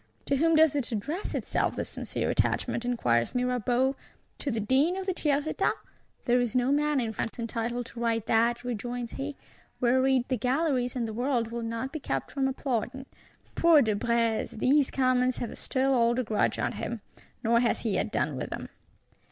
[0.25, 3.95] —'To whom does it address itself, this sincere attachment?' inquires Mirabeau.
[4.39, 8.25] 'To the Dean of the Tiers Etat.'—'There is no man in France entitled to write
[8.25, 9.35] that,' rejoins he;
[9.79, 13.05] whereat the Galleries and the World will not be kept from applauding.
[13.53, 14.57] Poor De Brézé!
[14.57, 17.01] These Commons have a still older grudge at him;
[17.43, 18.69] nor has he yet done with them.